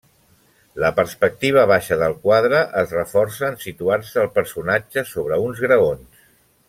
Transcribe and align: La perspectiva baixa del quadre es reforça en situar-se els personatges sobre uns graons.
La 0.83 0.87
perspectiva 0.99 1.65
baixa 1.71 1.97
del 2.03 2.15
quadre 2.23 2.61
es 2.81 2.95
reforça 2.97 3.47
en 3.51 3.61
situar-se 3.67 4.21
els 4.23 4.35
personatges 4.39 5.13
sobre 5.19 5.39
uns 5.47 5.63
graons. 5.69 6.27